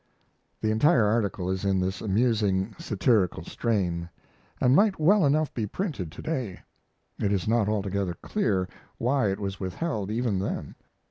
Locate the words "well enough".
4.99-5.53